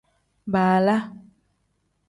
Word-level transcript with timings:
Baala. 0.53 0.95